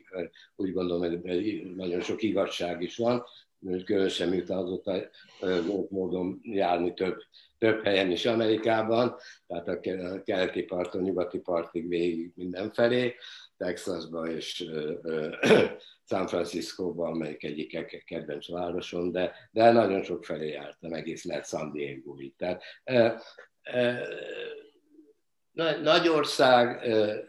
[0.55, 3.23] úgy gondolom, hogy nagyon sok igazság is van,
[3.85, 5.09] különösen miután azóta
[5.67, 7.17] volt módon járni több
[7.63, 9.15] több helyen is Amerikában,
[9.47, 9.79] tehát a
[10.23, 13.15] keleti parton, nyugati partig végig mindenfelé,
[13.57, 14.69] Texasba és
[16.09, 21.71] San Franciscóba, amelyik egyik kedvenc városon, de, de nagyon sok felé jártam, egész lehet San
[21.71, 22.63] diego Tehát,
[25.81, 27.23] nagy ország, e,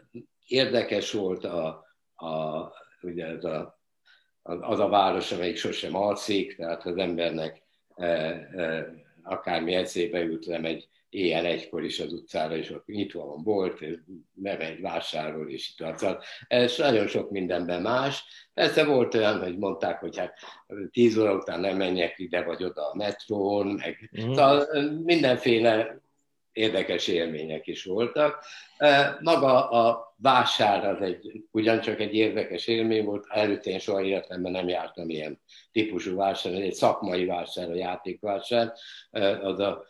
[0.47, 1.85] érdekes volt a,
[2.15, 3.79] a, ugye ez a,
[4.41, 7.61] az a város, amelyik sosem alszik, tehát az embernek
[7.95, 8.87] e, e,
[9.23, 13.79] akármi eszébe jut, nem egy éjjel egykor is az utcára, és ott nyitva van bolt,
[14.33, 16.17] nem egy vásárol, és itt van.
[16.47, 18.23] Ez nagyon sok mindenben más.
[18.53, 20.37] Persze volt olyan, hogy mondták, hogy hát
[20.91, 24.33] tíz óra után nem menjek ide vagy oda a metrón, meg mm.
[24.33, 24.67] szóval
[25.03, 25.99] mindenféle
[26.55, 28.45] érdekes élmények is voltak.
[29.21, 34.67] Maga a vásár az egy, ugyancsak egy érdekes élmény volt, előtte én soha életemben nem
[34.67, 35.41] jártam ilyen
[35.71, 38.73] típusú vásár, egy szakmai vásár, a játékvásár,
[39.41, 39.85] az a,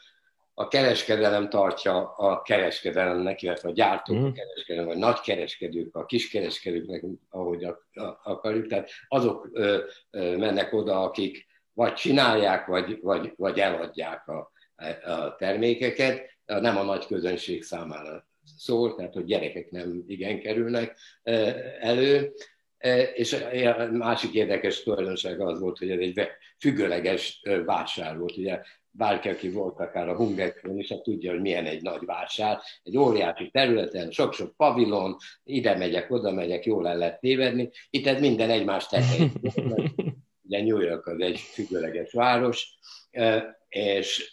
[0.53, 4.25] a kereskedelem tartja a kereskedelemnek, illetve a gyártók mm.
[4.25, 7.67] a kereskedelem, vagy nagy kereskedők, a kiskereskedőknek, ahogy
[8.23, 8.67] akarjuk.
[8.67, 9.77] Tehát azok ö,
[10.11, 14.51] ö, mennek oda, akik vagy csinálják, vagy, vagy, vagy eladják a,
[15.05, 18.27] a termékeket, nem a nagy közönség számára
[18.57, 20.97] szól, tehát hogy gyerekek nem igen kerülnek
[21.79, 22.33] elő.
[23.13, 26.27] És a másik érdekes tulajdonság az volt, hogy ez egy
[26.59, 28.37] függőleges vásár volt.
[28.37, 32.59] Ugye bárki, aki volt akár a Hungerkön is, tudja, hogy milyen egy nagy vásár.
[32.83, 37.69] Egy óriási területen, sok-sok pavilon, ide megyek, oda megyek, jól el lehet tévedni.
[37.89, 39.31] Itt ez minden egymást tetején.
[40.47, 42.77] Ugye New York az egy függőleges város,
[43.69, 44.31] és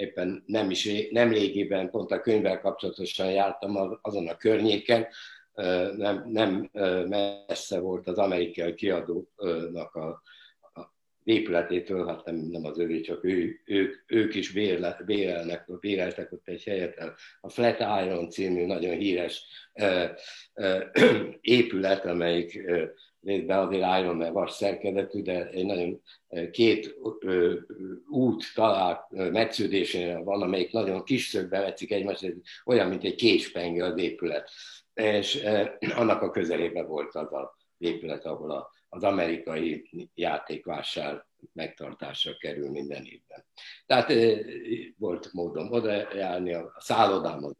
[0.00, 5.06] éppen nem is nem régében, pont a könyvvel kapcsolatosan jártam azon a környéken,
[5.96, 6.70] nem, nem
[7.08, 10.22] messze volt az amerikai kiadónak a,
[10.72, 10.92] a
[11.24, 16.48] épületétől, hát nem, nem az ő, csak ő, ők, ők is bérle, bérelnek, béreltek ott
[16.48, 16.98] egy helyet,
[17.40, 19.44] a Flatiron című nagyon híres
[21.40, 22.60] épület, amelyik
[23.22, 26.02] részben azért álljon, mert vas szerkezetű, de egy nagyon
[26.50, 26.96] két
[28.08, 33.98] út talál metsződésén van, amelyik nagyon kis szögbe vetszik egymást, olyan, mint egy késpenge az
[33.98, 34.50] épület.
[34.94, 35.44] És
[35.94, 43.04] annak a közelében volt az a épület, ahol a, az amerikai játékvásár megtartásra kerül minden
[43.04, 43.44] évben.
[43.86, 44.12] Tehát
[44.98, 47.54] volt módom oda járni, a szállodám az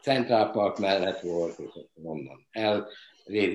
[0.00, 1.70] Central Park mellett volt, és
[2.02, 2.88] onnan el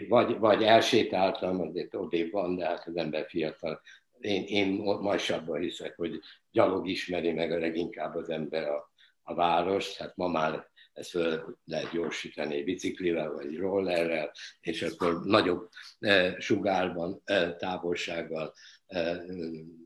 [0.07, 3.81] vagy, vagy elsétáltam, azért odébb van, de hát az ember fiatal.
[4.19, 4.67] Én, én
[5.01, 6.19] majsabban hiszek, hogy
[6.51, 8.91] gyalog ismeri meg a leginkább az ember a,
[9.23, 9.97] a várost.
[9.97, 17.21] Hát ma már ezt föl lehet gyorsítani biciklivel vagy rollerrel, és akkor nagyobb e, sugárban,
[17.23, 18.53] e, távolsággal,
[18.87, 19.21] e,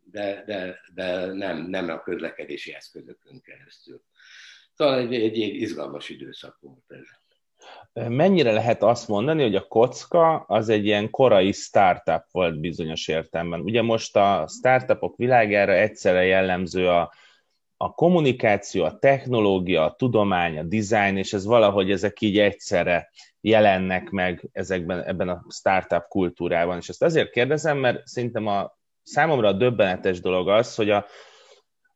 [0.03, 4.01] de, de, de nem, nem a közlekedési eszközökön keresztül.
[4.73, 7.07] Szóval egy, egy, egy izgalmas időszak volt ez.
[7.93, 13.59] Mennyire lehet azt mondani, hogy a kocka az egy ilyen korai startup volt bizonyos értelemben?
[13.59, 17.13] Ugye most a startupok világára egyszerre jellemző a,
[17.77, 23.09] a kommunikáció, a technológia, a tudomány, a design, és ez valahogy ezek így egyszerre
[23.41, 26.77] jelennek meg ezekben, ebben a startup kultúrában.
[26.77, 31.05] És ezt azért kérdezem, mert szerintem a számomra a döbbenetes dolog az, hogy a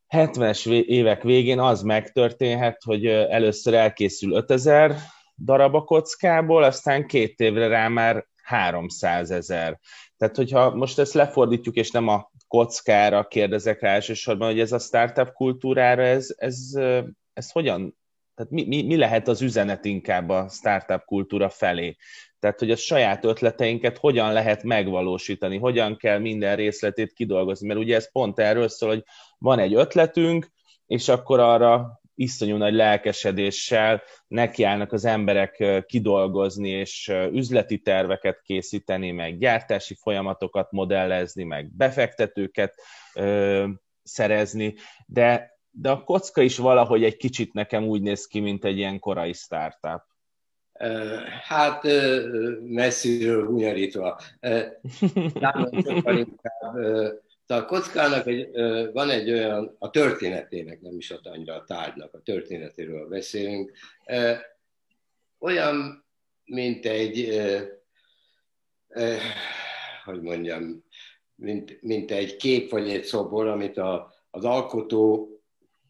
[0.08, 4.96] 70-es évek végén az megtörténhet, hogy először elkészül 5000
[5.36, 9.80] darab a kockából, aztán két évre rá már 300 ezer.
[10.16, 14.78] Tehát, hogyha most ezt lefordítjuk, és nem a kockára kérdezek rá elsősorban, hogy ez a
[14.78, 16.70] startup kultúrára, ez, ez,
[17.32, 17.96] ez hogyan,
[18.34, 21.96] tehát mi, mi, mi lehet az üzenet inkább a startup kultúra felé?
[22.38, 27.96] Tehát, hogy a saját ötleteinket hogyan lehet megvalósítani, hogyan kell minden részletét kidolgozni, mert ugye
[27.96, 29.04] ez pont erről szól, hogy
[29.38, 30.50] van egy ötletünk,
[30.86, 39.38] és akkor arra iszonyú nagy lelkesedéssel nekiállnak az emberek kidolgozni, és üzleti terveket készíteni, meg
[39.38, 42.74] gyártási folyamatokat modellezni, meg befektetőket
[43.14, 43.66] ö,
[44.02, 44.74] szerezni,
[45.06, 48.98] de, de a kocka is valahogy egy kicsit nekem úgy néz ki, mint egy ilyen
[48.98, 50.02] korai startup.
[51.42, 51.82] Hát
[52.60, 54.20] messziről hunyarítva.
[55.84, 56.76] sokkal inkább
[57.46, 58.50] tehát a kockának egy,
[58.92, 63.72] van egy olyan, a történetének, nem is a annyira a tárgynak, a történetéről beszélünk,
[65.38, 66.04] olyan,
[66.44, 67.40] mint egy,
[70.04, 70.84] hogy mondjam,
[71.34, 75.28] mint, mint egy kép vagy egy szobor, amit a, az alkotó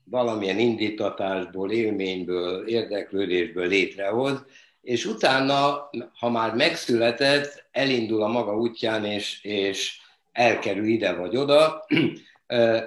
[0.05, 4.45] valamilyen indítatásból, élményből, érdeklődésből létrehoz,
[4.81, 10.01] és utána, ha már megszületett, elindul a maga útján, és, és
[10.35, 11.85] elkerül ide vagy oda.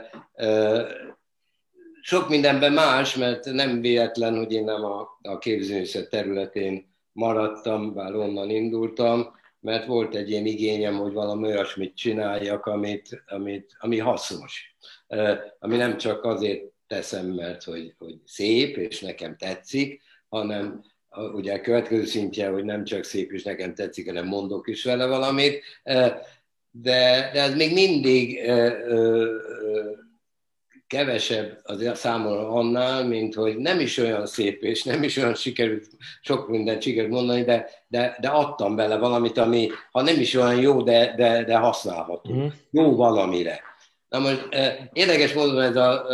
[2.01, 8.15] Sok mindenben más, mert nem véletlen, hogy én nem a, a képzőművészet területén maradtam, bár
[8.15, 14.75] onnan indultam, mert volt egy ilyen igényem, hogy valami olyasmit csináljak, amit, amit, ami hasznos.
[15.59, 20.83] Ami nem csak azért teszem, mert hogy, hogy szép, és nekem tetszik, hanem
[21.33, 25.05] ugye a következő szintje, hogy nem csak szép, és nekem tetszik, hanem mondok is vele
[25.05, 25.63] valamit
[26.81, 29.31] de, de ez még mindig ö, ö,
[30.87, 35.87] kevesebb az számomra annál, mint hogy nem is olyan szép, és nem is olyan sikerült,
[36.21, 40.59] sok mindent sikerült mondani, de, de, de adtam bele valamit, ami ha nem is olyan
[40.59, 42.33] jó, de, de, de használható.
[42.33, 42.47] Mm.
[42.71, 43.61] Jó valamire.
[44.09, 44.47] Na most
[44.93, 46.05] érdekes módon ez a,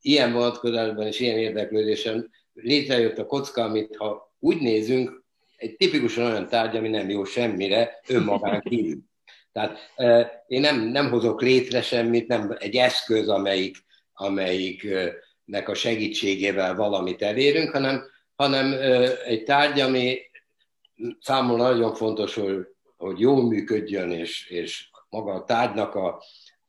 [0.00, 5.22] ilyen vonatkozásban és ilyen érdeklődésem létrejött a kocka, amit ha úgy nézünk,
[5.56, 8.98] egy tipikusan olyan tárgy, ami nem jó semmire, önmagán kívül.
[9.54, 9.78] Tehát
[10.46, 13.76] én nem, nem hozok létre semmit, nem egy eszköz, amelyik,
[14.12, 18.04] amelyiknek a segítségével valamit elérünk, hanem,
[18.36, 18.72] hanem
[19.24, 20.18] egy tárgy, ami
[21.20, 26.22] számomra nagyon fontos, hogy, hogy jól működjön, és, és maga a tárgynak a,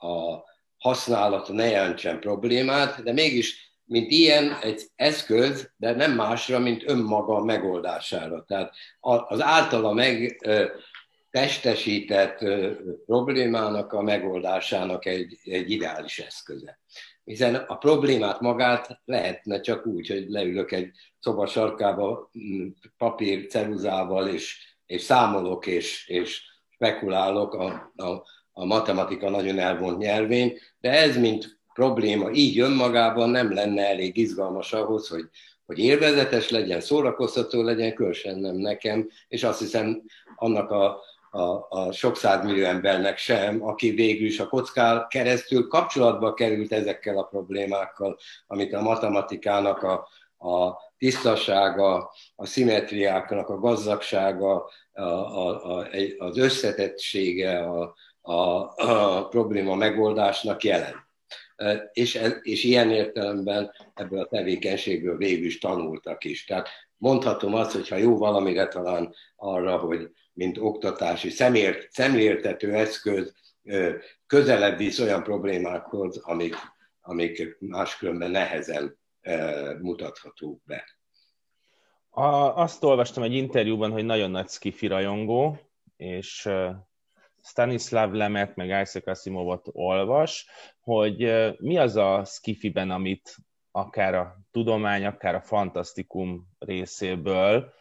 [0.08, 0.43] a
[0.78, 7.43] használata ne jelentsen problémát, de mégis, mint ilyen, egy eszköz, de nem másra, mint önmaga
[7.43, 8.43] megoldására.
[8.48, 8.74] Tehát
[9.28, 10.41] az általa meg
[11.36, 12.45] testesített
[13.06, 16.80] problémának a megoldásának egy, egy ideális eszköze.
[17.24, 22.67] Hiszen a problémát magát lehetne csak úgy, hogy leülök egy szoba sarkába mm,
[22.98, 30.58] papír, ceruzával, és, és számolok, és, és spekulálok a, a, a matematika nagyon elvont nyelvén,
[30.80, 35.26] de ez, mint probléma így önmagában nem lenne elég izgalmas ahhoz, hogy,
[35.65, 40.04] hogy élvezetes legyen, szórakoztató legyen, különösen nem nekem, és azt hiszem
[40.36, 41.04] annak a,
[41.36, 47.17] a, a sok százmillió embernek sem, aki végül is a kockál keresztül kapcsolatba került ezekkel
[47.17, 48.17] a problémákkal,
[48.48, 50.08] amit a matematikának a,
[50.50, 59.76] a tisztasága, a szimetriáknak a gazdagsága, a, a, a, az összetettsége a, a, a probléma
[59.76, 61.04] megoldásnak jelent.
[61.93, 66.45] És, és ilyen értelemben ebből a tevékenységből végül is tanultak is.
[66.45, 66.69] Tehát
[67.06, 73.34] mondhatom azt, hogy ha jó valamire talán arra, hogy mint oktatási szemért, szemléltető eszköz
[74.28, 76.56] közelebb visz olyan problémákhoz, amik,
[77.02, 78.98] amik máskülönben nehezen
[79.82, 80.84] mutathatók be.
[82.10, 82.25] A,
[82.62, 85.60] azt olvastam egy interjúban, hogy nagyon nagy skifi rajongó,
[85.98, 86.50] és
[87.42, 90.48] Stanislav Lemet, meg Isaac Asimovot olvas,
[90.79, 91.17] hogy
[91.58, 93.36] mi az a skifiben, amit
[93.76, 97.73] akár a tudomány, akár a fantasztikum részéből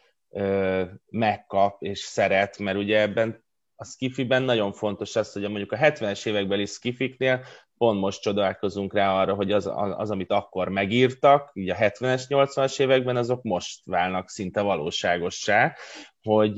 [1.11, 3.45] megkap és szeret, mert ugye ebben
[3.77, 7.45] a skifiben nagyon fontos az, hogy mondjuk a 70-es évekbeli skifiknél
[7.77, 12.81] pont most csodálkozunk rá arra, hogy az, az amit akkor megírtak, így a 70-es, 80-as
[12.81, 15.77] években, azok most válnak szinte valóságossá,
[16.23, 16.57] hogy,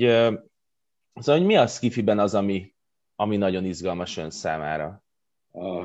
[1.14, 2.74] szóval, hogy mi a skifiben az, ami,
[3.14, 5.04] ami nagyon izgalmas ön számára?
[5.52, 5.78] A,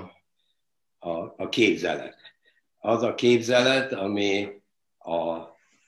[1.00, 2.21] a, a képzelet.
[2.84, 4.48] Az a képzelet, ami,
[4.98, 5.38] a,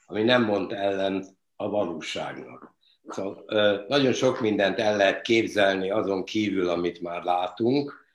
[0.06, 1.26] ami nem mond ellen
[1.56, 2.76] a valóságnak.
[3.08, 8.06] Szóval nagyon sok mindent el lehet képzelni azon kívül, amit már látunk,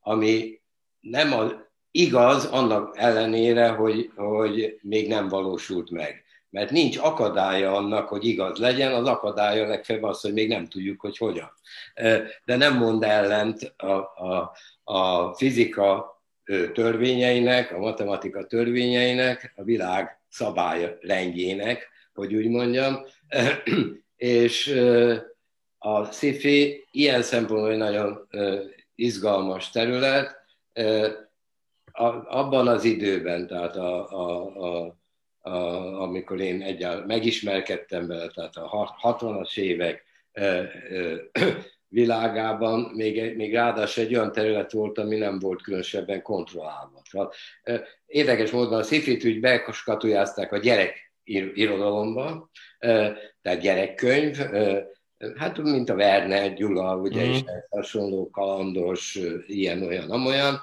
[0.00, 0.60] ami
[1.00, 1.54] nem az
[1.90, 6.24] igaz annak ellenére, hogy, hogy még nem valósult meg.
[6.50, 11.00] Mert nincs akadálya annak, hogy igaz legyen, az akadálya legfeljebb az, hogy még nem tudjuk,
[11.00, 11.52] hogy hogyan.
[12.44, 14.52] De nem mond ellent a, a,
[14.84, 16.13] a fizika
[16.72, 23.04] törvényeinek, a matematika törvényeinek, a világ szabály rendjének, hogy úgy mondjam,
[24.16, 24.82] és
[25.78, 28.28] a sci ilyen szempontból egy nagyon
[28.94, 30.36] izgalmas terület.
[32.26, 34.96] Abban az időben, tehát a, a, a,
[35.40, 40.04] a, amikor én egyáltalán megismerkedtem vele, tehát a 60-as évek
[41.94, 47.02] világában még, még ráadásul egy olyan terület volt, ami nem volt különösebben kontrollálva.
[47.10, 47.32] Szóval,
[48.06, 51.12] érdekes módon a szifit úgy bekaskatujázták a gyerek
[51.54, 52.50] irodalomba,
[53.42, 54.38] tehát gyerekkönyv,
[55.36, 57.30] hát mint a Werner, Gyula, ugye, mm.
[57.30, 57.40] és
[57.70, 60.60] hasonló kalandos, ilyen, olyan, amolyan,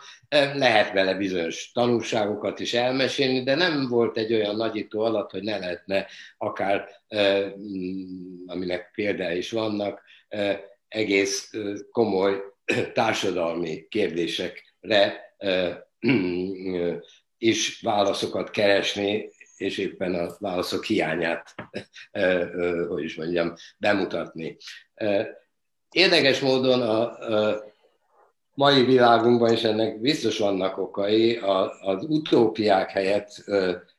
[0.53, 5.57] lehet vele bizonyos tanulságokat is elmesélni, de nem volt egy olyan nagyító alatt, hogy ne
[5.57, 6.05] lehetne
[6.37, 6.87] akár,
[8.45, 10.01] aminek példái is vannak,
[10.91, 11.51] egész
[11.91, 12.41] komoly
[12.93, 15.35] társadalmi kérdésekre
[17.37, 21.55] is válaszokat keresni, és éppen a válaszok hiányát,
[22.87, 24.57] hogy is mondjam, bemutatni.
[25.91, 27.17] Érdekes módon a,
[28.53, 31.35] mai világunkban, és ennek biztos vannak okai,
[31.81, 33.43] az utópiák helyett,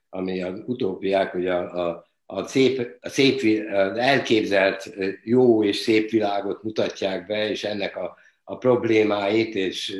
[0.08, 6.10] ami az utópiák, ugye a, a, a szép, a szép az elképzelt jó és szép
[6.10, 9.96] világot mutatják be, és ennek a, a problémáit és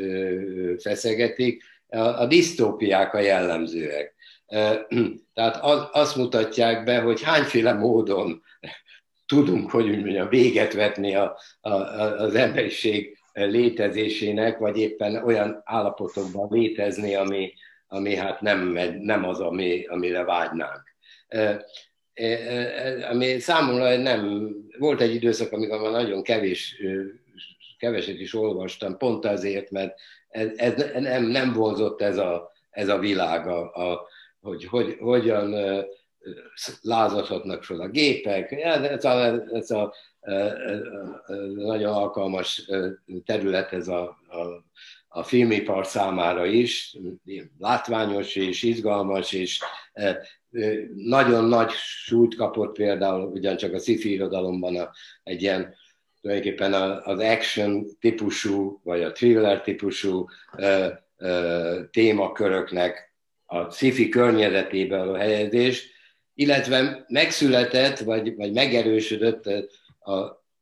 [0.79, 4.15] feszegetik, a, a disztópiák a jellemzőek.
[5.35, 8.43] Tehát az, azt mutatják be, hogy hányféle módon
[9.27, 16.49] tudunk, hogy úgy mondjam, véget vetni a, a, az emberiség létezésének, vagy éppen olyan állapotokban
[16.51, 17.53] létezni, ami,
[17.87, 20.83] ami hát nem, nem az, ami, amire vágynánk.
[23.11, 26.77] Ami számomra nem, volt egy időszak, amikor már nagyon kevés,
[27.79, 29.99] keveset is olvastam, pont azért, mert
[30.29, 34.07] ez, ez nem, nem vonzott ez a, ez a világ a, a,
[34.41, 35.55] hogy, hogy hogyan
[36.83, 38.53] lázadhatnak fel a gépek.
[38.53, 39.95] Ez a, ez a,
[41.55, 42.71] nagyon alkalmas
[43.25, 44.65] terület ez a, a,
[45.09, 46.97] a filmipar számára is,
[47.59, 49.61] látványos és izgalmas, és
[50.95, 51.71] nagyon nagy
[52.05, 54.91] súlyt kapott például ugyancsak a sci-fi irodalomban a,
[55.23, 55.75] egy ilyen
[56.21, 56.73] tulajdonképpen
[57.05, 60.27] az action típusú, vagy a thriller típusú
[61.91, 65.91] témaköröknek a sci környezetében a helyezés,
[66.35, 69.47] illetve megszületett, vagy, vagy megerősödött
[69.99, 70.13] a,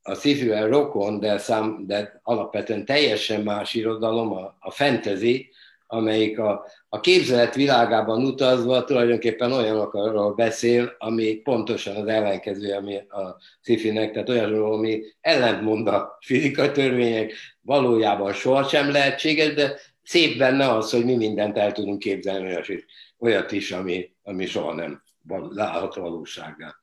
[0.03, 5.51] a sci rokon, de, szám, de alapvetően teljesen más irodalom, a, a fantasy,
[5.93, 13.37] amelyik a, a képzelet világában utazva tulajdonképpen olyanokról beszél, ami pontosan az ellenkező, ami a
[13.61, 20.91] sci tehát olyanról, ami ellentmond a fizikai törvények, valójában sohasem lehetséges, de szép benne az,
[20.91, 22.85] hogy mi mindent el tudunk képzelni olyat is,
[23.19, 25.03] olyat is ami, ami soha nem
[25.51, 26.75] láthat valóságá.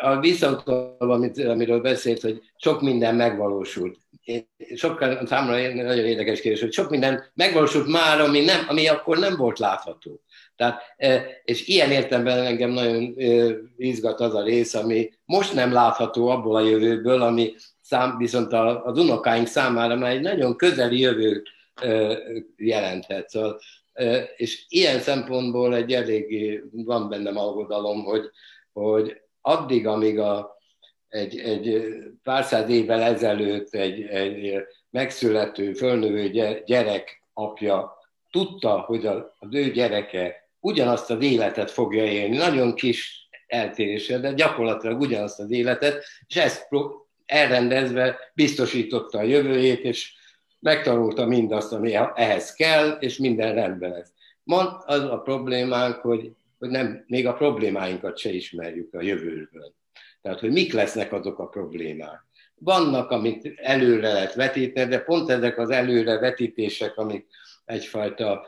[0.00, 3.98] A visszautalva, amit, amiről beszélt, hogy sok minden megvalósult.
[4.74, 9.36] Sokkal számomra nagyon érdekes kérdés, hogy sok minden megvalósult már, ami, nem, ami akkor nem
[9.36, 10.20] volt látható.
[10.56, 10.82] Tehát,
[11.44, 13.14] és ilyen értelemben engem nagyon
[13.76, 18.52] izgat az a rész, ami most nem látható abból a jövőből, ami szám, viszont
[18.84, 21.42] az unokáink számára már egy nagyon közeli jövő
[22.56, 23.28] jelenthet.
[23.28, 23.60] Szóval,
[24.36, 28.30] és ilyen szempontból egy elég van bennem aggodalom, hogy,
[28.72, 30.56] hogy addig, amíg a,
[31.08, 31.92] egy, egy
[32.22, 34.54] pár száz évvel ezelőtt egy, egy
[34.90, 36.28] megszülető, fölnövő
[36.64, 37.98] gyerek apja
[38.30, 45.00] tudta, hogy az ő gyereke ugyanazt az életet fogja élni, nagyon kis eltérése, de gyakorlatilag
[45.00, 46.68] ugyanazt az életet, és ezt
[47.26, 50.14] elrendezve biztosította a jövőjét, és
[50.58, 54.12] megtanulta mindazt, ami ehhez kell, és minden rendben lesz.
[54.42, 59.74] Ma az a problémánk, hogy, hogy nem, még a problémáinkat se ismerjük a jövőből.
[60.20, 62.28] Tehát, hogy mik lesznek azok a problémák.
[62.62, 67.26] vannak, amit előre lehet vetíteni, de pont ezek az előre vetítések, amik
[67.64, 68.46] egyfajta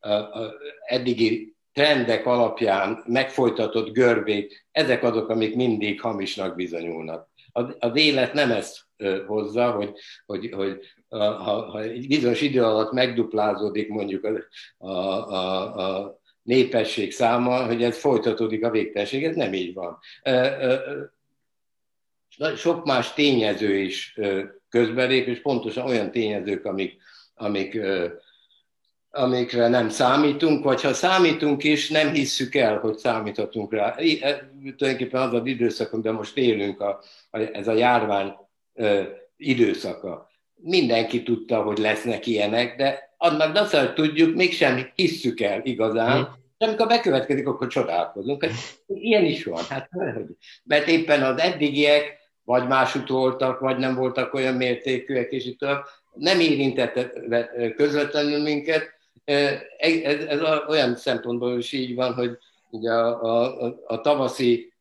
[0.00, 0.54] a, a,
[0.86, 7.28] eddigi trendek alapján megfolytatott görbék, ezek azok, amik mindig hamisnak bizonyulnak.
[7.78, 8.80] Az élet nem ezt
[9.26, 9.92] hozza, hogy,
[10.26, 14.30] hogy, hogy ha, ha egy bizonyos idő alatt megduplázódik mondjuk a,
[14.86, 14.92] a,
[15.32, 19.98] a, a népesség száma, hogy ez folytatódik a végtelenség, ez nem így van.
[22.56, 24.18] Sok más tényező is
[24.68, 26.96] közbelép, és pontosan olyan tényezők, amik,
[27.34, 27.80] amik
[29.16, 33.94] amikre nem számítunk, vagy ha számítunk is, nem hisszük el, hogy számíthatunk rá.
[34.20, 38.32] E, tulajdonképpen az az időszak, amiben most élünk, a, a, ez a járvány
[39.36, 40.30] időszaka.
[40.54, 46.34] Mindenki tudta, hogy lesznek ilyenek, de annak hogy tudjuk, mégsem hisszük el igazán, hmm.
[46.58, 48.44] de amikor bekövetkezik, akkor csodálkozunk.
[48.44, 48.52] Hát,
[48.86, 49.62] ilyen is van.
[49.68, 49.88] Hát,
[50.64, 55.66] mert éppen az eddigiek vagy másút voltak, vagy nem voltak olyan mértékűek, és itt
[56.14, 57.10] nem érintett
[57.76, 58.92] közvetlenül minket,
[59.78, 62.38] ez, ez olyan szempontból is így van, hogy
[62.70, 64.72] ugye a, a, a tavaszi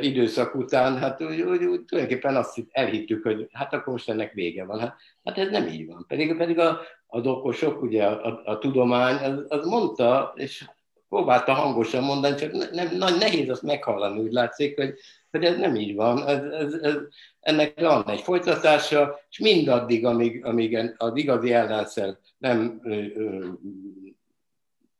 [0.00, 4.64] időszak után, hát úgy, úgy, úgy tulajdonképpen azt elhittük, hogy hát akkor most ennek vége
[4.64, 4.78] van.
[4.78, 6.04] Hát, hát ez nem így van.
[6.08, 10.64] Pedig, pedig a, a dokosok, ugye a, a, a tudomány, az, az mondta, és
[11.08, 14.94] próbálta hangosan mondani, csak nem, nagy nehéz azt meghallani, úgy látszik, hogy,
[15.30, 16.26] hogy ez nem így van.
[16.28, 16.96] Ez, ez, ez,
[17.40, 23.46] ennek van egy folytatása, és mindaddig, amíg, amíg az igazi ellenszer nem ö, ö,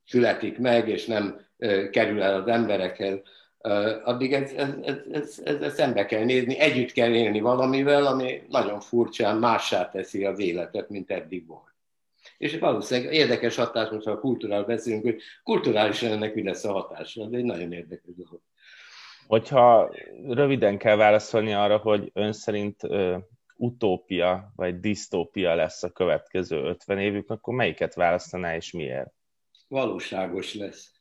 [0.07, 3.19] születik meg, és nem ö, kerül el az emberekhez,
[4.05, 8.43] addig ez, ez, ez, ez, ez, ez szembe kell nézni, együtt kell élni valamivel, ami
[8.49, 11.75] nagyon furcsán mássá teszi az életet, mint eddig volt.
[12.39, 16.73] És valószínűleg érdekes hatás, most ha a kultúrál beszélünk, hogy kulturálisan ennek mi lesz a
[16.73, 18.41] hatása, de egy nagyon érdekes dolog.
[19.27, 19.95] Hogyha
[20.29, 22.83] röviden kell válaszolni arra, hogy ön szerint
[23.57, 29.13] utópia vagy disztópia lesz a következő 50 évük, akkor melyiket választaná és miért?
[29.69, 30.93] Valóságos lesz.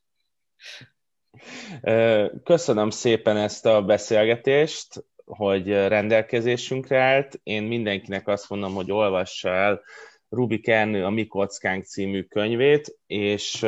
[2.44, 7.40] Köszönöm szépen ezt a beszélgetést, hogy rendelkezésünkre állt.
[7.44, 9.82] Én mindenkinek azt mondom, hogy olvassa el
[10.30, 13.66] Rubik Ernő a Mi Kockánk című könyvét, és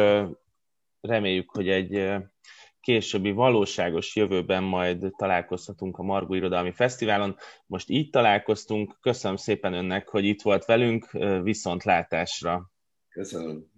[1.02, 2.12] reméljük, hogy egy
[2.82, 7.36] későbbi valóságos jövőben majd találkozhatunk a Margó Irodalmi Fesztiválon.
[7.66, 8.98] Most így találkoztunk.
[9.02, 11.12] Köszönöm szépen önnek, hogy itt volt velünk.
[11.44, 12.72] Viszontlátásra.
[13.10, 13.70] Köszönöm.